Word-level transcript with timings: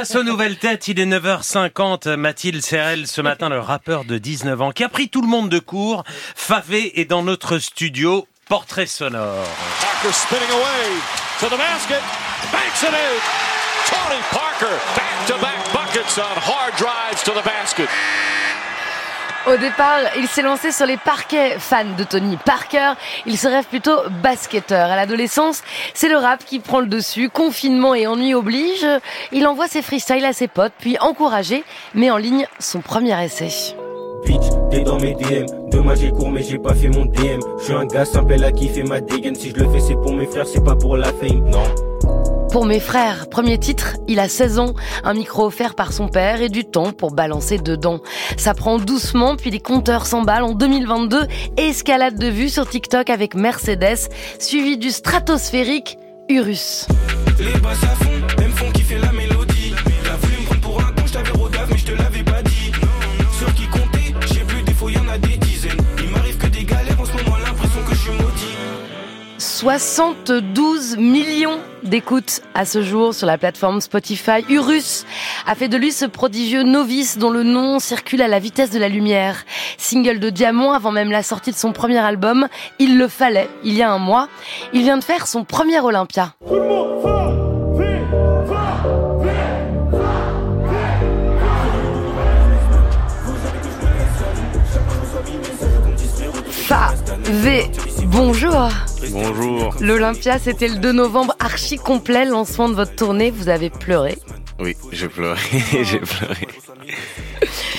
Place 0.00 0.16
aux 0.16 0.22
nouvelles 0.22 0.56
têtes, 0.56 0.88
il 0.88 0.98
est 0.98 1.04
9h50. 1.04 2.16
Mathilde 2.16 2.62
Serrel, 2.62 3.06
ce 3.06 3.20
matin, 3.20 3.50
le 3.50 3.60
rappeur 3.60 4.06
de 4.06 4.16
19 4.16 4.62
ans 4.62 4.70
qui 4.70 4.82
a 4.82 4.88
pris 4.88 5.10
tout 5.10 5.20
le 5.20 5.28
monde 5.28 5.50
de 5.50 5.58
court. 5.58 6.04
Favé 6.34 6.98
est 6.98 7.04
dans 7.04 7.22
notre 7.22 7.58
studio. 7.58 8.26
Portrait 8.48 8.86
sonore. 8.86 9.44
Parker 14.32 14.78
back-to-back 14.96 15.72
buckets 15.74 16.18
on 16.18 16.38
hard 16.40 16.72
drives 16.78 17.22
to 17.22 17.32
the 17.32 17.44
basket. 17.44 17.90
Au 19.52 19.56
départ, 19.56 19.98
il 20.16 20.28
s'est 20.28 20.42
lancé 20.42 20.70
sur 20.70 20.86
les 20.86 20.96
parquets. 20.96 21.58
Fan 21.58 21.96
de 21.96 22.04
Tony 22.04 22.36
Parker, 22.36 22.92
il 23.26 23.36
se 23.36 23.48
rêve 23.48 23.64
plutôt 23.64 23.96
basketteur. 24.22 24.88
À 24.88 24.94
l'adolescence, 24.94 25.62
c'est 25.92 26.08
le 26.08 26.18
rap 26.18 26.44
qui 26.44 26.60
prend 26.60 26.78
le 26.78 26.86
dessus. 26.86 27.28
Confinement 27.28 27.92
et 27.96 28.06
ennui 28.06 28.32
oblige. 28.32 28.86
Il 29.32 29.48
envoie 29.48 29.66
ses 29.66 29.82
freestyles 29.82 30.24
à 30.24 30.32
ses 30.32 30.46
potes, 30.46 30.72
puis 30.78 30.98
encouragé, 31.00 31.64
met 31.94 32.12
en 32.12 32.16
ligne 32.16 32.46
son 32.60 32.80
premier 32.80 33.20
essai. 33.24 33.74
Pour 42.52 42.66
mes 42.66 42.80
frères, 42.80 43.28
premier 43.28 43.58
titre, 43.58 43.96
il 44.08 44.18
a 44.18 44.28
16 44.28 44.58
ans, 44.58 44.74
un 45.04 45.14
micro 45.14 45.46
offert 45.46 45.76
par 45.76 45.92
son 45.92 46.08
père 46.08 46.42
et 46.42 46.48
du 46.48 46.64
temps 46.64 46.92
pour 46.92 47.12
balancer 47.12 47.58
dedans. 47.58 48.00
Ça 48.36 48.54
prend 48.54 48.78
doucement, 48.78 49.36
puis 49.36 49.50
les 49.50 49.60
compteurs 49.60 50.04
s'emballent 50.04 50.42
en 50.42 50.52
2022, 50.52 51.26
escalade 51.56 52.18
de 52.18 52.26
vue 52.26 52.48
sur 52.48 52.68
TikTok 52.68 53.08
avec 53.08 53.36
Mercedes, 53.36 54.10
suivi 54.40 54.78
du 54.78 54.90
stratosphérique 54.90 55.96
Urus. 56.28 56.86
72 69.60 70.96
millions 70.96 71.58
d'écoutes 71.82 72.40
à 72.54 72.64
ce 72.64 72.80
jour 72.80 73.12
sur 73.12 73.26
la 73.26 73.36
plateforme 73.36 73.82
Spotify. 73.82 74.42
Urus 74.48 75.04
a 75.46 75.54
fait 75.54 75.68
de 75.68 75.76
lui 75.76 75.92
ce 75.92 76.06
prodigieux 76.06 76.62
novice 76.62 77.18
dont 77.18 77.28
le 77.28 77.42
nom 77.42 77.78
circule 77.78 78.22
à 78.22 78.28
la 78.28 78.38
vitesse 78.38 78.70
de 78.70 78.78
la 78.78 78.88
lumière. 78.88 79.44
Single 79.76 80.18
de 80.18 80.30
diamant 80.30 80.72
avant 80.72 80.92
même 80.92 81.10
la 81.10 81.22
sortie 81.22 81.50
de 81.50 81.56
son 81.56 81.74
premier 81.74 81.98
album, 81.98 82.48
Il 82.78 82.96
le 82.96 83.06
fallait, 83.06 83.50
il 83.62 83.74
y 83.74 83.82
a 83.82 83.92
un 83.92 83.98
mois. 83.98 84.28
Il 84.72 84.80
vient 84.80 84.96
de 84.96 85.04
faire 85.04 85.26
son 85.26 85.44
premier 85.44 85.78
Olympia. 85.78 86.32
Tout 86.48 86.54
le 86.54 86.66
monde, 86.66 87.04
va, 96.66 96.94
bonjour. 98.06 98.70
Bonjour. 99.10 99.74
L'Olympia, 99.80 100.38
c'était 100.38 100.68
le 100.68 100.76
2 100.76 100.92
novembre, 100.92 101.34
archi 101.38 101.76
complet, 101.78 102.24
lancement 102.24 102.68
de 102.68 102.74
votre 102.74 102.94
tournée. 102.94 103.30
Vous 103.30 103.48
avez 103.48 103.70
pleuré. 103.70 104.18
Oui, 104.58 104.76
j'ai 104.92 105.08
pleuré, 105.08 105.38
j'ai 105.82 105.98
pleuré. 106.00 106.48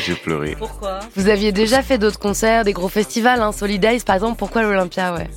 J'ai 0.03 0.15
pleuré. 0.15 0.55
Pourquoi 0.57 0.99
Vous 1.15 1.29
aviez 1.29 1.51
déjà 1.51 1.83
fait 1.83 1.99
d'autres 1.99 2.17
concerts, 2.19 2.63
des 2.63 2.73
gros 2.73 2.89
festivals, 2.89 3.41
hein, 3.41 3.51
Solidays 3.51 3.99
par 4.05 4.15
exemple. 4.15 4.37
Pourquoi 4.39 4.63
l'Olympia, 4.63 5.13
ouais 5.13 5.29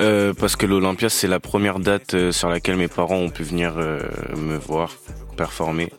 Euh, 0.00 0.32
parce 0.34 0.54
que 0.54 0.66
l'Olympia, 0.66 1.08
c'est 1.08 1.26
la 1.26 1.40
première 1.40 1.80
date 1.80 2.14
euh, 2.14 2.30
sur 2.32 2.48
laquelle 2.48 2.76
mes 2.76 2.88
parents 2.88 3.16
ont 3.16 3.30
pu 3.30 3.42
venir 3.42 3.74
euh, 3.76 4.00
me 4.36 4.56
voir 4.56 4.92
performer. 5.36 5.92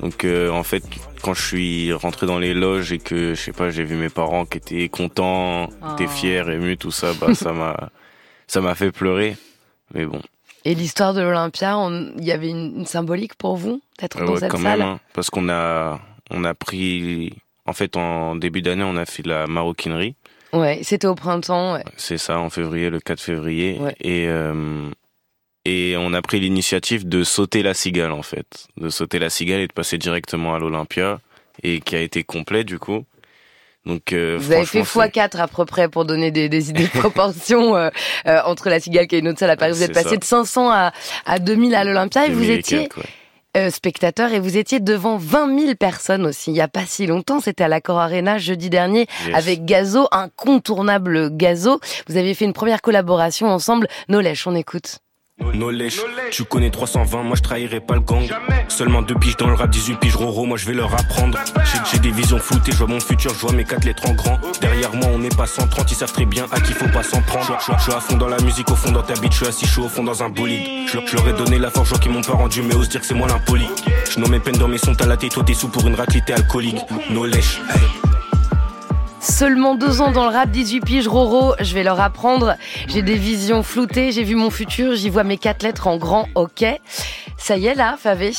Donc 0.00 0.24
euh, 0.24 0.50
en 0.50 0.64
fait, 0.64 0.82
quand 1.22 1.34
je 1.34 1.42
suis 1.42 1.92
rentré 1.92 2.26
dans 2.26 2.40
les 2.40 2.54
loges 2.54 2.90
et 2.92 2.98
que 2.98 3.34
je 3.34 3.40
sais 3.40 3.52
pas, 3.52 3.70
j'ai 3.70 3.84
vu 3.84 3.94
mes 3.94 4.08
parents 4.08 4.44
qui 4.44 4.58
étaient 4.58 4.88
contents, 4.88 5.68
qui 5.96 6.02
étaient 6.02 6.10
Oh. 6.12 6.16
fiers, 6.16 6.44
émus, 6.52 6.76
tout 6.76 6.90
ça, 6.90 7.12
bah 7.20 7.32
ça 7.34 7.52
m'a 7.52 7.76
ça 8.46 8.60
m'a 8.60 8.74
fait 8.74 8.92
pleurer. 8.92 9.36
Mais 9.92 10.06
bon, 10.06 10.20
Et 10.64 10.74
l'histoire 10.74 11.14
de 11.14 11.20
l'Olympia, 11.20 11.76
il 12.18 12.24
y 12.24 12.32
avait 12.32 12.48
une, 12.50 12.80
une 12.80 12.86
symbolique 12.86 13.34
pour 13.34 13.56
vous 13.56 13.80
d'être 13.98 14.18
Ouais, 14.20 14.26
dans 14.26 14.32
ouais, 14.34 14.40
cette 14.40 14.50
quand 14.50 14.62
salle 14.62 14.78
même, 14.78 14.88
hein, 14.88 15.00
parce 15.12 15.30
qu'on 15.30 15.48
a 15.48 16.00
on 16.30 16.44
a 16.44 16.54
pris 16.54 17.34
en 17.66 17.72
fait 17.72 17.96
en 17.96 18.34
début 18.36 18.62
d'année, 18.62 18.84
on 18.84 18.96
a 18.96 19.04
fait 19.06 19.22
de 19.22 19.28
la 19.28 19.46
maroquinerie. 19.46 20.14
Ouais, 20.52 20.80
c'était 20.82 21.06
au 21.08 21.14
printemps. 21.16 21.74
Ouais. 21.74 21.84
C'est 21.96 22.16
ça, 22.18 22.38
en 22.38 22.48
février, 22.48 22.88
le 22.88 23.00
4 23.00 23.20
février. 23.20 23.76
Et, 24.00 24.28
euh, 24.28 24.88
et 25.64 25.96
on 25.98 26.12
a 26.12 26.22
pris 26.22 26.38
l'initiative 26.38 27.08
de 27.08 27.24
sauter 27.24 27.64
la 27.64 27.74
cigale, 27.74 28.12
en 28.12 28.22
fait. 28.22 28.68
De 28.76 28.88
sauter 28.88 29.18
la 29.18 29.30
cigale 29.30 29.62
et 29.62 29.66
de 29.66 29.72
passer 29.72 29.98
directement 29.98 30.54
à 30.54 30.60
l'Olympia. 30.60 31.18
Et 31.64 31.80
qui 31.80 31.96
a 31.96 32.00
été 32.00 32.22
complet, 32.22 32.62
du 32.62 32.78
coup. 32.78 33.04
Donc, 33.86 34.12
euh, 34.12 34.36
Vous 34.40 34.50
avez 34.52 34.64
fait 34.64 34.82
franchement, 34.82 35.10
x4 35.22 35.36
à 35.38 35.46
peu 35.48 35.64
près 35.66 35.88
pour 35.88 36.04
donner 36.06 36.30
des, 36.30 36.48
des 36.48 36.70
idées 36.70 36.84
de 36.84 36.88
proportion 36.98 37.76
euh, 37.76 37.90
euh, 38.26 38.40
entre 38.46 38.68
la 38.70 38.80
Cigale 38.80 39.06
qui 39.06 39.16
est 39.16 39.18
une 39.18 39.28
autre 39.28 39.38
salle 39.38 39.50
à 39.50 39.56
Paris. 39.56 39.72
Vous 39.72 39.82
êtes 39.82 39.92
passé 39.92 40.10
ça. 40.10 40.16
de 40.16 40.24
500 40.24 40.70
à, 40.70 40.92
à 41.26 41.38
2000 41.38 41.74
à 41.74 41.84
l'Olympia 41.84 42.26
et 42.26 42.30
vous 42.30 42.40
2000 42.40 42.50
et 42.50 42.54
étiez 42.60 42.78
ouais. 42.78 42.88
euh, 43.58 43.70
spectateur 43.70 44.32
et 44.32 44.40
vous 44.40 44.56
étiez 44.56 44.80
devant 44.80 45.18
20 45.18 45.58
000 45.60 45.74
personnes 45.74 46.24
aussi. 46.24 46.50
Il 46.50 46.54
n'y 46.54 46.62
a 46.62 46.68
pas 46.68 46.86
si 46.86 47.06
longtemps, 47.06 47.40
c'était 47.40 47.64
à 47.64 47.68
l'Accor 47.68 47.98
Arena 48.00 48.38
jeudi 48.38 48.70
dernier 48.70 49.06
Yes. 49.26 49.34
avec 49.36 49.64
Gazo, 49.66 50.08
incontournable 50.12 51.30
Gazo. 51.36 51.78
Vous 52.08 52.16
avez 52.16 52.32
fait 52.34 52.44
une 52.46 52.52
première 52.54 52.80
collaboration 52.80 53.48
ensemble. 53.48 53.86
Nolèche, 54.08 54.46
on 54.46 54.54
écoute. 54.54 54.98
No 55.52 55.70
lèche, 55.70 56.00
tu 56.30 56.44
connais 56.44 56.70
320, 56.70 57.22
moi 57.22 57.36
je 57.36 57.42
trahirai 57.42 57.80
pas 57.80 57.94
le 57.94 58.00
gang. 58.00 58.24
Seulement 58.68 59.02
deux 59.02 59.14
piges 59.14 59.36
dans 59.36 59.46
le 59.48 59.54
rap, 59.54 59.70
18 59.70 59.96
piges 60.00 60.16
roro, 60.16 60.46
moi 60.46 60.56
je 60.56 60.66
vais 60.66 60.72
leur 60.72 60.92
apprendre. 60.94 61.38
J'ai- 61.92 61.98
des 61.98 62.10
visions 62.10 62.38
floutées, 62.38 62.72
je 62.72 62.76
vois 62.78 62.86
mon 62.88 63.00
futur, 63.00 63.32
je 63.32 63.38
vois 63.40 63.52
mes 63.52 63.64
quatre 63.64 63.84
lettres 63.84 64.08
en 64.08 64.12
grand. 64.14 64.38
Derrière 64.60 64.92
moi 64.94 65.08
on 65.14 65.18
n'est 65.18 65.28
pas 65.30 65.46
130, 65.46 65.90
ils 65.90 65.94
savent 65.94 66.12
très 66.12 66.24
bien 66.26 66.46
à 66.52 66.60
qui 66.60 66.72
faut 66.72 66.88
pas 66.88 67.02
s'en 67.02 67.20
prendre. 67.22 67.56
Je 67.78 67.82
suis 67.82 67.92
à 67.92 68.00
fond 68.00 68.16
dans 68.16 68.28
la 68.28 68.38
musique, 68.42 68.70
au 68.70 68.74
fond 68.76 68.90
dans 68.92 69.02
ta 69.02 69.14
bite, 69.14 69.32
je 69.32 69.38
suis 69.38 69.46
assis 69.46 69.66
chaud 69.66 69.84
au 69.84 69.88
fond 69.88 70.02
dans 70.04 70.22
un 70.22 70.28
bolide. 70.28 70.88
Je 70.88 70.96
leur- 70.98 71.06
je 71.06 71.16
leur 71.16 71.28
ai 71.28 71.32
donné 71.32 71.58
la 71.58 71.70
force, 71.70 71.86
je 71.88 71.94
vois 71.94 71.98
qu'ils 72.00 72.12
m'ont 72.12 72.22
pas 72.22 72.32
rendu, 72.34 72.62
mais 72.62 72.74
ose 72.74 72.88
dire 72.88 73.00
que 73.00 73.06
c'est 73.06 73.14
moi 73.14 73.28
l'impoli. 73.28 73.66
Je 74.10 74.18
nomme 74.20 74.30
mes 74.32 74.40
peines 74.40 74.58
dans 74.58 74.68
mes 74.68 74.78
sons, 74.78 74.94
t'as 74.94 75.06
la 75.06 75.16
tête, 75.16 75.32
toi 75.32 75.44
t'es 75.44 75.54
sous 75.54 75.68
pour 75.68 75.86
une 75.86 75.94
raclée, 75.94 76.20
t'es 76.26 76.32
alcoolique. 76.34 76.80
No 77.10 77.24
lèche, 77.26 77.60
hey. 77.74 77.80
Seulement 79.24 79.74
deux 79.74 80.02
ans 80.02 80.12
dans 80.12 80.28
le 80.28 80.34
rap, 80.36 80.50
18 80.50 80.82
piges 80.82 81.08
Roro, 81.08 81.54
je 81.58 81.72
vais 81.72 81.82
leur 81.82 81.98
apprendre. 81.98 82.56
J'ai 82.88 83.00
des 83.00 83.14
visions 83.14 83.62
floutées, 83.62 84.12
j'ai 84.12 84.22
vu 84.22 84.34
mon 84.34 84.50
futur, 84.50 84.94
j'y 84.94 85.08
vois 85.08 85.24
mes 85.24 85.38
quatre 85.38 85.62
lettres 85.62 85.86
en 85.86 85.96
grand, 85.96 86.28
ok. 86.34 86.62
Ça 87.38 87.56
y 87.56 87.66
est 87.66 87.74
là, 87.74 87.96
Favé, 87.98 88.32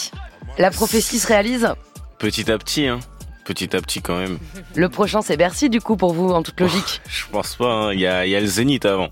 la 0.59 0.69
prophétie 0.69 1.18
se 1.18 1.25
réalise. 1.25 1.74
Petit 2.19 2.51
à 2.51 2.59
petit, 2.59 2.85
hein. 2.85 3.00
Petit 3.45 3.75
à 3.75 3.81
petit, 3.81 4.03
quand 4.03 4.16
même. 4.18 4.38
Le 4.75 4.88
prochain 4.88 5.24
c'est 5.24 5.38
Bercy 5.38 5.72
du 5.72 5.81
coup 5.81 5.97
pour 5.97 6.13
vous, 6.13 6.29
en 6.29 6.44
toute 6.44 6.59
logique. 6.59 7.01
Je 7.09 7.24
pense 7.31 7.56
pas, 7.56 7.66
hein. 7.74 7.94
Il 7.94 8.00
y 8.00 8.06
a, 8.06 8.28
y 8.28 8.35
a 8.35 8.40
le 8.40 8.45
Zénith 8.45 8.85
avant. 8.85 9.09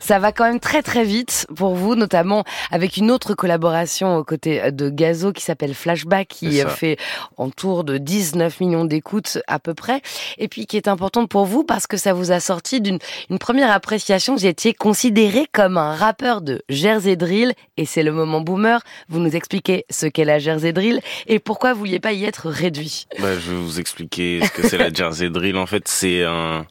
Ça 0.00 0.18
va 0.18 0.32
quand 0.32 0.44
même 0.44 0.60
très 0.60 0.82
très 0.82 1.04
vite 1.04 1.46
pour 1.54 1.74
vous, 1.74 1.94
notamment 1.94 2.44
avec 2.70 2.96
une 2.96 3.10
autre 3.10 3.34
collaboration 3.34 4.16
aux 4.16 4.24
côtés 4.24 4.72
de 4.72 4.90
Gazo 4.90 5.32
qui 5.32 5.42
s'appelle 5.42 5.74
Flashback, 5.74 6.28
qui 6.28 6.60
fait 6.68 6.96
en 7.36 7.50
tour 7.50 7.84
de 7.84 7.98
19 7.98 8.60
millions 8.60 8.84
d'écoutes 8.84 9.38
à 9.46 9.58
peu 9.58 9.74
près, 9.74 10.02
et 10.38 10.48
puis 10.48 10.66
qui 10.66 10.76
est 10.76 10.88
importante 10.88 11.28
pour 11.28 11.46
vous 11.46 11.64
parce 11.64 11.86
que 11.86 11.96
ça 11.96 12.12
vous 12.12 12.32
a 12.32 12.40
sorti 12.40 12.80
d'une 12.80 12.98
une 13.30 13.38
première 13.38 13.70
appréciation. 13.70 14.34
Vous 14.34 14.46
étiez 14.46 14.74
considéré 14.74 15.46
comme 15.52 15.78
un 15.78 15.94
rappeur 15.94 16.40
de 16.40 16.62
Jersey 16.68 17.16
Drill, 17.16 17.52
et 17.76 17.84
c'est 17.84 18.02
le 18.02 18.12
moment 18.12 18.40
boomer. 18.40 18.80
Vous 19.08 19.18
nous 19.18 19.34
expliquez 19.34 19.84
ce 19.90 20.06
qu'est 20.06 20.24
la 20.24 20.38
Jersey 20.38 20.72
Drill 20.72 21.00
et 21.26 21.38
pourquoi 21.38 21.72
vous 21.72 21.80
vouliez 21.80 22.00
pas 22.00 22.12
y 22.12 22.24
être 22.24 22.48
réduit. 22.48 23.06
Bah, 23.18 23.34
je 23.38 23.50
vais 23.50 23.56
vous 23.56 23.80
expliquer 23.80 24.40
ce 24.44 24.50
que 24.50 24.66
c'est 24.66 24.78
la 24.78 24.92
Jersey 24.92 25.30
Drill. 25.30 25.56
En 25.56 25.66
fait, 25.66 25.88
c'est 25.88 26.24
un, 26.24 26.66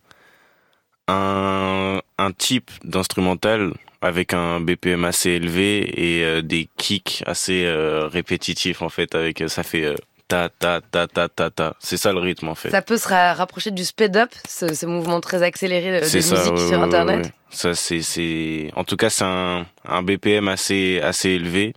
un, 1.08 2.02
un 2.18 2.32
type 2.32 2.72
d'instrumental 2.84 3.74
avec 4.02 4.34
un 4.34 4.60
BPM 4.62 5.04
assez 5.06 5.32
élevé 5.32 5.80
et 6.20 6.24
euh, 6.24 6.42
des 6.42 6.68
kicks 6.78 7.24
assez 7.26 7.64
euh, 7.66 8.08
répétitifs, 8.08 8.82
en 8.82 8.90
fait, 8.90 9.16
avec, 9.16 9.44
ça 9.48 9.64
fait 9.64 9.84
euh, 9.84 9.96
ta, 10.28 10.50
ta, 10.50 10.80
ta, 10.82 11.08
ta, 11.08 11.28
ta, 11.28 11.50
ta. 11.50 11.76
C'est 11.80 11.98
ça 11.98 12.14
le 12.14 12.20
rythme, 12.20 12.48
en 12.50 12.56
fait. 12.56 12.70
Ça 12.70 12.82
peut 12.82 12.98
se 12.98 13.08
ra- 13.08 13.34
rapprocher 13.34 13.72
du 13.72 13.84
speed 13.84 14.16
up, 14.18 14.30
ce, 14.48 14.74
ce 14.74 14.86
mouvement 14.86 15.20
très 15.22 15.42
accéléré 15.44 16.00
de, 16.02 16.06
musique 16.06 16.34
ouais, 16.34 16.68
sur 16.70 16.82
Internet. 16.84 17.18
ouais, 17.18 17.24
ouais. 17.24 17.32
Ça, 17.50 17.74
c'est, 17.74 18.02
c'est, 18.02 18.70
en 18.76 18.84
tout 18.84 18.96
cas, 18.98 19.10
c'est 19.10 19.24
un, 19.26 19.66
un 19.86 20.04
BPM 20.04 20.48
assez, 20.50 21.00
assez 21.02 21.30
élevé. 21.30 21.74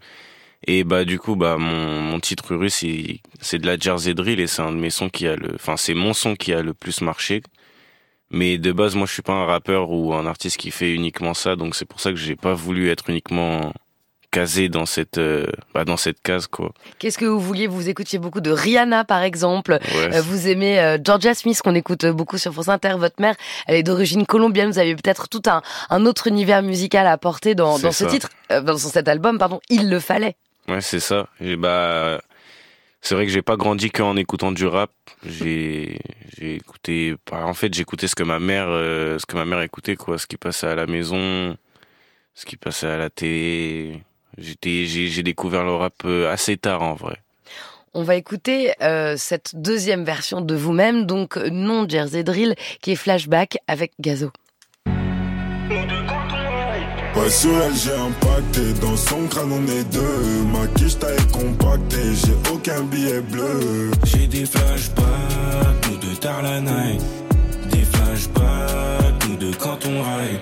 Et 0.67 0.83
bah, 0.85 1.05
du 1.05 1.19
coup, 1.19 1.37
bah, 1.37 1.57
mon, 1.57 2.01
mon 2.01 2.21
titre 2.21 2.55
russe, 2.57 2.85
c'est 3.41 3.59
de 3.59 3.67
la 3.67 3.79
Jersey 3.79 4.13
Drill 4.13 4.41
et 4.41 4.47
c'est 4.49 4.61
un 4.61 4.73
de 4.73 4.77
mes 4.77 4.91
sons 4.91 5.09
qui 5.09 5.27
a 5.27 5.37
le, 5.37 5.55
enfin, 5.55 5.77
c'est 5.77 5.95
mon 5.95 6.13
son 6.13 6.35
qui 6.35 6.53
a 6.53 6.61
le 6.63 6.75
plus 6.75 7.01
marché. 7.01 7.43
Mais 8.31 8.59
de 8.59 8.73
base, 8.73 8.95
moi, 8.95 9.07
je 9.07 9.13
suis 9.13 9.23
pas 9.23 9.33
un 9.33 9.47
rappeur 9.47 9.91
ou 9.91 10.13
un 10.15 10.27
artiste 10.27 10.59
qui 10.59 10.71
fait 10.71 10.93
uniquement 10.93 11.35
ça, 11.35 11.57
donc 11.57 11.75
c'est 11.75 11.87
pour 11.87 12.01
ça 12.01 12.11
que 12.11 12.17
j'ai 12.17 12.37
pas 12.37 12.55
voulu 12.55 12.91
être 12.91 13.09
uniquement 13.09 13.73
casé 14.31 14.69
dans 14.69 14.87
cette, 14.87 15.19
euh, 15.19 15.47
bah, 15.75 15.85
dans 15.85 15.97
cette 15.97 16.21
case, 16.21 16.47
quoi. 16.47 16.73
Qu'est-ce 16.99 17.19
que 17.19 17.25
vous 17.25 17.41
vouliez? 17.41 17.67
Vous 17.67 17.89
écoutiez 17.89 18.19
beaucoup 18.19 18.41
de 18.41 18.51
Rihanna, 18.51 19.05
par 19.05 19.23
exemple. 19.23 19.79
Ouais. 19.95 20.17
Euh, 20.17 20.21
vous 20.21 20.49
aimez 20.49 20.79
euh, 20.81 20.99
Georgia 21.03 21.35
Smith, 21.35 21.61
qu'on 21.63 21.75
écoute 21.75 22.05
beaucoup 22.07 22.39
sur 22.39 22.53
France 22.53 22.69
Inter. 22.69 22.95
Votre 22.99 23.21
mère, 23.21 23.37
elle 23.67 23.77
est 23.77 23.83
d'origine 23.83 24.27
colombienne. 24.27 24.71
Vous 24.71 24.79
avez 24.79 24.95
peut-être 24.95 25.29
tout 25.29 25.43
un, 25.47 25.63
un 25.89 26.07
autre 26.07 26.27
univers 26.27 26.63
musical 26.63 27.07
à 27.07 27.13
apporter 27.13 27.55
dans, 27.55 27.79
ce 27.79 28.05
titre, 28.05 28.29
euh, 28.53 28.61
dans 28.61 28.77
cet 28.77 29.09
album, 29.09 29.39
pardon. 29.39 29.61
Il 29.71 29.89
le 29.89 30.01
fallait. 30.01 30.37
Ouais, 30.69 30.83
c'est 30.83 31.01
ça. 31.01 31.29
Et 31.41 31.57
bah, 31.57 32.21
c'est 33.01 33.15
vrai 33.15 33.27
que 33.27 33.33
j'ai 33.33 33.43
pas 33.43 33.57
grandi 33.57 33.91
qu'en 33.91 34.17
écoutant 34.17 34.53
du 34.53 34.67
rap. 34.67 34.91
J'ai 35.25 35.99
écouté 36.41 37.15
en 37.31 37.55
fait, 37.55 37.73
j'écoutais 37.75 38.09
ce 38.09 38.15
que 38.15 38.23
ma 38.23 38.39
mère 38.39 38.67
euh, 38.69 39.19
ce 39.19 39.27
que 39.27 39.37
ma 39.37 39.45
mère 39.45 39.61
écoutait 39.63 39.97
quoi, 39.97 40.19
ce 40.19 40.27
qui 40.27 40.37
passait 40.37 40.67
à 40.67 40.75
la 40.75 40.87
maison, 40.87 41.57
ce 42.35 42.47
qui 42.47 42.57
passait 42.57 42.87
à 42.87 42.97
la 42.97 43.11
télé. 43.11 44.03
J'étais 44.37 44.85
j'ai 44.87 45.23
découvert 45.23 45.65
le 45.65 45.75
rap 45.75 45.95
euh, 46.05 46.31
assez 46.31 46.57
tard 46.57 46.83
en 46.83 46.95
vrai. 46.95 47.23
On 47.95 48.03
va 48.03 48.17
écouter 48.17 48.73
euh, 48.83 49.15
cette 49.17 49.57
deuxième 49.57 50.05
version 50.05 50.41
de 50.41 50.55
vous-même, 50.55 51.07
donc 51.07 51.37
non 51.37 51.89
Jersey 51.89 52.23
Drill, 52.23 52.55
qui 52.83 52.93
est 52.93 52.97
flashback 52.97 53.59
avec 53.67 53.93
Gazo. 53.99 54.31
Pas 57.29 57.35
sur 57.35 57.51
elle, 57.63 57.75
j'ai 57.75 57.93
impacté. 57.93 58.73
Dans 58.81 58.97
son 58.97 59.27
crâne, 59.27 59.53
on 59.53 59.63
est 59.71 59.85
deux. 59.93 60.45
Ma 60.51 60.67
quiche 60.69 60.99
taille 60.99 61.15
compacté. 61.31 61.99
J'ai 62.25 62.51
aucun 62.51 62.83
billet 62.85 63.21
bleu. 63.21 63.91
J'ai 64.07 64.27
des 64.27 64.47
flashbacks, 64.47 65.81
tout 65.83 65.99
de 65.99 66.15
tard 66.15 66.41
la 66.41 66.59
night. 66.63 67.03
Des 67.71 67.83
flashbacks, 67.83 69.19
tout 69.19 69.37
de 69.37 69.55
quand 69.57 69.79
on 69.85 70.01
ride. 70.01 70.41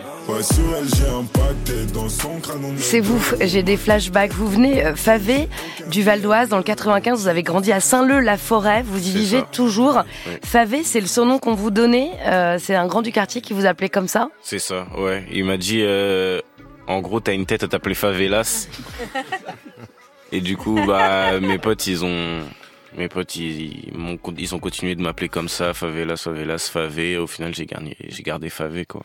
C'est 2.78 3.00
vous, 3.00 3.20
j'ai 3.40 3.62
des 3.62 3.76
flashbacks. 3.76 4.32
Vous 4.32 4.48
venez 4.48 4.84
euh, 4.84 4.96
Favé 4.96 5.48
du 5.88 6.02
Val 6.02 6.20
d'Oise 6.20 6.48
dans 6.48 6.56
le 6.56 6.64
95, 6.64 7.20
vous 7.20 7.28
avez 7.28 7.44
grandi 7.44 7.72
à 7.72 7.78
Saint-Leu-la-Forêt, 7.78 8.82
vous 8.84 8.98
y 8.98 9.12
vivez 9.12 9.42
toujours. 9.52 10.02
Favé, 10.44 10.82
c'est 10.82 11.00
le 11.00 11.06
surnom 11.06 11.38
qu'on 11.38 11.54
vous 11.54 11.70
donnait, 11.70 12.10
euh, 12.26 12.58
c'est 12.60 12.74
un 12.74 12.86
grand 12.86 13.02
du 13.02 13.12
quartier 13.12 13.40
qui 13.40 13.52
vous 13.52 13.66
appelait 13.66 13.88
comme 13.88 14.08
ça 14.08 14.30
C'est 14.42 14.58
ça, 14.58 14.86
ouais. 14.98 15.24
Il 15.30 15.44
m'a 15.44 15.58
dit, 15.58 15.82
euh, 15.82 16.40
en 16.86 17.00
gros, 17.00 17.20
t'as 17.20 17.34
une 17.34 17.46
tête 17.46 17.62
à 17.62 17.68
t'appeler 17.68 17.94
Favelas. 17.94 18.68
Et 20.32 20.40
du 20.40 20.56
coup, 20.56 20.78
bah, 20.86 21.38
mes 21.40 21.58
potes, 21.58 21.86
ils 21.86 22.04
ont, 22.04 22.42
mes 22.96 23.08
potes, 23.08 23.36
ils, 23.36 23.92
ils, 24.38 24.54
ont 24.54 24.58
continué 24.58 24.94
de 24.94 25.02
m'appeler 25.02 25.28
comme 25.28 25.48
ça, 25.48 25.74
Favelas, 25.74 26.16
Favelas, 26.16 26.70
Favé. 26.72 27.16
Au 27.18 27.26
final, 27.26 27.54
j'ai 27.54 27.66
gardé, 27.66 27.96
j'ai 28.08 28.22
gardé 28.22 28.48
Favé, 28.48 28.86
quoi. 28.86 29.02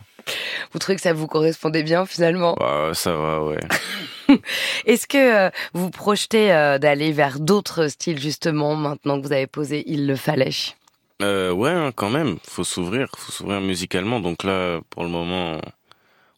Vous 0.71 0.79
trouvez 0.79 0.95
que 0.95 1.01
ça 1.01 1.13
vous 1.13 1.27
correspondait 1.27 1.83
bien, 1.83 2.05
finalement? 2.05 2.55
Bah, 2.59 2.91
Ça 2.93 3.13
va, 3.15 3.43
ouais. 3.43 3.59
Est-ce 4.85 5.07
que 5.07 5.47
euh, 5.47 5.49
vous 5.73 5.89
projetez 5.89 6.53
euh, 6.53 6.77
d'aller 6.77 7.11
vers 7.11 7.39
d'autres 7.39 7.87
styles, 7.87 8.19
justement, 8.19 8.75
maintenant 8.75 9.19
que 9.19 9.27
vous 9.27 9.33
avez 9.33 9.47
posé 9.47 9.83
Il 9.87 10.07
le 10.07 10.15
fallait 10.15 10.51
euh, 11.21 11.51
Ouais, 11.51 11.71
hein, 11.71 11.91
quand 11.93 12.09
même. 12.09 12.37
Faut 12.47 12.63
s'ouvrir, 12.63 13.09
faut 13.17 13.31
s'ouvrir 13.31 13.61
musicalement. 13.61 14.19
Donc 14.19 14.43
là, 14.43 14.79
pour 14.89 15.03
le 15.03 15.09
moment, 15.09 15.59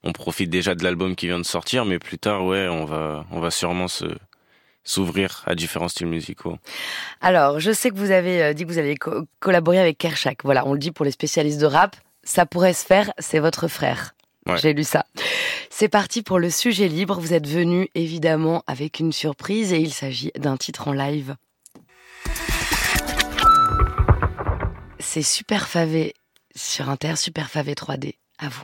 on 0.04 0.12
profite 0.12 0.50
déjà 0.50 0.76
de 0.76 0.84
l'album 0.84 1.16
qui 1.16 1.28
vient 1.28 1.40
de 1.40 1.46
sortir, 1.46 1.86
mais 1.86 2.00
plus 2.00 2.18
tard, 2.18 2.46
ouais, 2.46 2.68
on 2.68 2.86
va, 2.86 3.26
on 3.32 3.40
va 3.40 3.52
sûrement 3.52 3.88
se 3.88 4.06
s'ouvrir 4.84 5.44
à 5.46 5.56
différents 5.56 5.88
styles 5.88 6.08
musicaux. 6.08 6.58
Alors, 7.22 7.60
je 7.60 7.72
sais 7.72 7.90
que 7.90 7.96
vous 7.96 8.12
avez 8.12 8.44
euh, 8.44 8.54
dit 8.54 8.64
que 8.64 8.68
vous 8.68 8.80
allez 8.80 8.98
collaborer 9.40 9.80
avec 9.80 9.98
Kershak. 9.98 10.44
Voilà, 10.44 10.68
on 10.68 10.74
le 10.74 10.80
dit 10.80 10.92
pour 10.92 11.06
les 11.06 11.12
spécialistes 11.12 11.60
de 11.60 11.66
rap. 11.66 11.96
Ça 12.24 12.46
pourrait 12.46 12.74
se 12.74 12.86
faire, 12.86 13.14
c'est 13.18 13.40
votre 13.40 13.68
frère. 13.68 14.14
J'ai 14.58 14.74
lu 14.74 14.84
ça. 14.84 15.06
C'est 15.70 15.88
parti 15.88 16.22
pour 16.22 16.38
le 16.38 16.50
sujet 16.50 16.90
libre. 16.90 17.20
Vous 17.20 17.34
êtes 17.34 17.48
venu 17.48 17.88
évidemment 17.96 18.64
avec 18.68 19.00
une 19.00 19.14
surprise 19.14 19.72
et 19.72 19.80
il 19.80 19.94
s'agit 19.94 20.32
d'un 20.36 20.58
titre 20.58 20.90
en 20.90 20.94
live. 20.94 21.36
C'est 25.00 25.22
Super 25.22 25.68
Favé 25.68 26.14
sur 26.56 26.90
Inter, 26.90 27.16
Super 27.16 27.50
Favé 27.50 27.74
3D. 27.74 28.16
À 28.38 28.50
vous. 28.50 28.64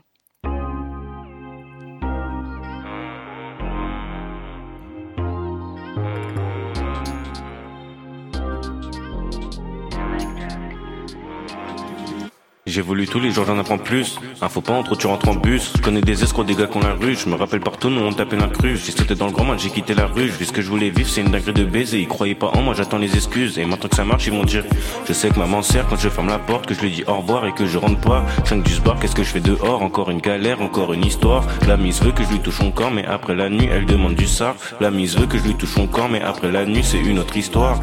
J'évolue 12.79 13.07
tous 13.07 13.19
les 13.19 13.31
jours, 13.31 13.43
j'en 13.45 13.59
apprends 13.59 13.77
plus. 13.77 14.17
Un 14.41 14.47
faux 14.47 14.61
pas 14.61 14.71
entre 14.71 14.95
tu 14.95 15.05
rentres 15.05 15.27
en 15.27 15.35
bus. 15.35 15.73
Je 15.75 15.81
connais 15.81 15.99
des 15.99 16.23
escrocs, 16.23 16.45
des 16.45 16.55
gars 16.55 16.65
qu'on 16.65 16.79
la 16.79 16.93
rue. 16.93 17.13
Je 17.13 17.27
me 17.27 17.35
rappelle 17.35 17.59
partout, 17.59 17.89
nous 17.89 17.99
on 17.99 18.13
tapait 18.13 18.37
cru 18.53 18.77
J'ai 18.77 18.93
sauté 18.93 19.15
dans 19.15 19.25
le 19.25 19.33
grand 19.33 19.43
mal, 19.43 19.59
j'ai 19.59 19.69
quitté 19.69 19.93
la 19.93 20.05
rue. 20.05 20.31
Je 20.39 20.45
ce 20.45 20.53
que 20.53 20.61
je 20.61 20.69
voulais 20.69 20.89
vivre, 20.89 21.09
c'est 21.09 21.19
une 21.19 21.29
dinguerie 21.29 21.51
de 21.51 21.65
baiser. 21.65 21.99
Ils 21.99 22.07
croyaient 22.07 22.35
pas 22.35 22.47
en 22.47 22.61
moi, 22.61 22.73
j'attends 22.73 22.97
les 22.97 23.15
excuses. 23.15 23.59
Et 23.59 23.65
maintenant 23.65 23.89
que 23.89 23.97
ça 23.97 24.05
marche, 24.05 24.27
ils 24.27 24.31
vont 24.31 24.45
dire. 24.45 24.63
Je 25.05 25.11
sais 25.11 25.29
que 25.29 25.37
maman 25.37 25.61
sert 25.61 25.87
quand 25.89 25.97
je 25.97 26.07
ferme 26.07 26.29
la 26.29 26.39
porte, 26.39 26.67
que 26.67 26.73
je 26.73 26.79
lui 26.79 26.91
dis 26.91 27.03
au 27.05 27.15
revoir 27.15 27.45
et 27.47 27.51
que 27.51 27.65
je 27.65 27.77
rentre 27.77 27.99
pas. 27.99 28.25
5 28.45 28.63
du 28.63 28.79
bar, 28.79 28.97
qu'est-ce 28.97 29.15
que 29.15 29.23
je 29.23 29.31
fais 29.31 29.41
dehors? 29.41 29.83
Encore 29.83 30.09
une 30.09 30.21
galère, 30.21 30.61
encore 30.61 30.93
une 30.93 31.03
histoire. 31.03 31.45
La 31.67 31.75
mise 31.75 32.01
veut 32.01 32.13
que 32.13 32.23
je 32.23 32.29
lui 32.29 32.39
touche 32.39 32.59
son 32.59 32.71
corps, 32.71 32.91
mais 32.91 33.05
après 33.05 33.35
la 33.35 33.49
nuit, 33.49 33.67
elle 33.69 33.87
demande 33.87 34.15
du 34.15 34.25
sar. 34.25 34.55
La 34.79 34.89
mise 34.89 35.17
veut 35.17 35.27
que 35.27 35.37
je 35.37 35.43
lui 35.43 35.55
touche 35.55 35.73
son 35.73 35.87
corps, 35.87 36.07
mais 36.07 36.21
après 36.21 36.49
la 36.49 36.65
nuit, 36.65 36.85
c'est 36.85 37.01
une 37.01 37.19
autre 37.19 37.35
histoire. 37.35 37.81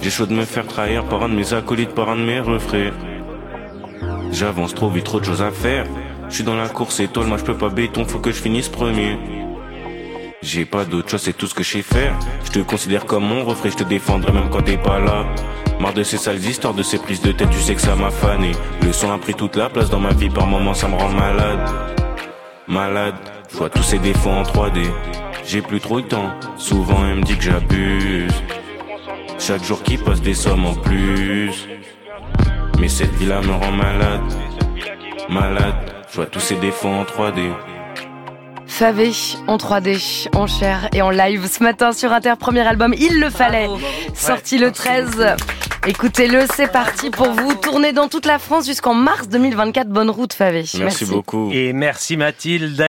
J'ai 0.00 0.10
chaud 0.10 0.26
de 0.26 0.34
me 0.34 0.44
faire 0.44 0.68
trahir 0.68 1.04
par 1.06 1.24
un 1.24 1.28
de 1.28 1.34
mes 1.34 1.54
acolytes, 1.54 1.92
par 1.92 2.08
un 2.10 2.16
de 2.16 2.22
mes 2.22 2.38
refrains. 2.38 2.92
J'avance 4.34 4.74
trop 4.74 4.88
vite, 4.88 5.04
trop 5.04 5.20
de 5.20 5.24
choses 5.24 5.42
à 5.42 5.52
faire. 5.52 5.86
Je 6.28 6.34
suis 6.34 6.42
dans 6.42 6.56
la 6.56 6.68
course 6.68 6.98
étoile, 6.98 7.28
moi 7.28 7.38
je 7.38 7.44
peux 7.44 7.56
pas 7.56 7.68
béton, 7.68 8.04
faut 8.04 8.18
que 8.18 8.32
je 8.32 8.40
finisse 8.40 8.68
premier. 8.68 9.16
J'ai 10.42 10.64
pas 10.64 10.84
d'autre 10.84 11.08
chose, 11.08 11.22
c'est 11.22 11.36
tout 11.36 11.46
ce 11.46 11.54
que 11.54 11.62
je 11.62 11.70
sais 11.70 11.82
faire. 11.82 12.18
Je 12.44 12.50
te 12.50 12.58
considère 12.58 13.06
comme 13.06 13.24
mon 13.24 13.44
refrain, 13.44 13.70
je 13.70 13.76
te 13.76 13.84
défendrai 13.84 14.32
même 14.32 14.50
quand 14.50 14.62
t'es 14.62 14.76
pas 14.76 14.98
là. 14.98 15.24
Marre 15.78 15.94
de 15.94 16.02
ces 16.02 16.16
sales 16.16 16.44
histoires, 16.44 16.74
de 16.74 16.82
ces 16.82 16.98
prises 16.98 17.22
de 17.22 17.30
tête, 17.30 17.48
tu 17.50 17.60
sais 17.60 17.76
que 17.76 17.80
ça 17.80 17.94
m'a 17.94 18.10
fané. 18.10 18.50
Le 18.82 18.92
son 18.92 19.12
a 19.12 19.18
pris 19.18 19.34
toute 19.34 19.54
la 19.54 19.70
place 19.70 19.88
dans 19.88 20.00
ma 20.00 20.12
vie, 20.12 20.28
par 20.28 20.48
moments 20.48 20.74
ça 20.74 20.88
me 20.88 20.96
rend 20.96 21.10
malade. 21.10 21.70
Malade, 22.66 23.14
je 23.52 23.56
vois 23.56 23.70
tous 23.70 23.84
ces 23.84 24.00
défauts 24.00 24.30
en 24.30 24.42
3D. 24.42 24.82
J'ai 25.46 25.62
plus 25.62 25.78
trop 25.78 25.98
le 25.98 26.08
temps, 26.08 26.34
souvent 26.56 27.06
elle 27.06 27.18
me 27.18 27.22
dit 27.22 27.36
que 27.36 27.44
j'abuse. 27.44 28.34
Chaque 29.38 29.62
jour 29.62 29.80
qui 29.84 29.96
passe 29.96 30.20
des 30.20 30.34
sommes 30.34 30.66
en 30.66 30.74
plus. 30.74 31.68
Mais 32.84 32.90
cette 32.90 33.14
vie-là 33.14 33.40
me 33.40 33.52
rend 33.52 33.72
malade. 33.72 34.20
Malade, 35.30 35.74
je 36.10 36.16
vois 36.16 36.26
tous 36.26 36.38
ces 36.38 36.56
défauts 36.56 36.88
en 36.88 37.04
3D. 37.04 37.50
Favé 38.66 39.10
en 39.46 39.56
3D, 39.56 40.28
en 40.36 40.46
chair 40.46 40.90
et 40.92 41.00
en 41.00 41.08
live 41.08 41.48
ce 41.50 41.62
matin 41.62 41.92
sur 41.92 42.12
Inter, 42.12 42.34
premier 42.38 42.60
album 42.60 42.94
Il 42.98 43.20
le 43.20 43.30
fallait, 43.30 43.70
sorti 44.12 44.58
le 44.58 44.70
13. 44.70 45.34
Écoutez-le, 45.86 46.40
c'est 46.54 46.70
parti 46.70 47.08
pour 47.08 47.30
vous. 47.30 47.54
Tournez 47.54 47.92
dans 47.94 48.08
toute 48.08 48.26
la 48.26 48.38
France 48.38 48.66
jusqu'en 48.66 48.92
mars 48.92 49.28
2024. 49.28 49.88
Bonne 49.88 50.10
route, 50.10 50.34
Favé. 50.34 50.64
merci. 50.78 51.06
beaucoup. 51.06 51.50
Et 51.52 51.72
merci 51.72 52.18
Mathilde. 52.18 52.82